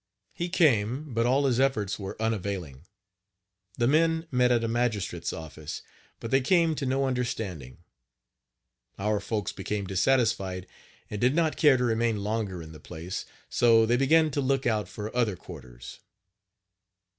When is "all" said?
1.27-1.45